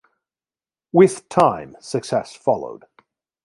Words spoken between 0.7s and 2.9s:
With time success followed.